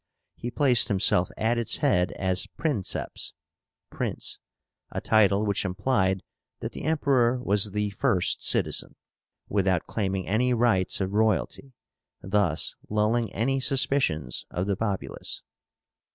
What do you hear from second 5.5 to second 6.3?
implied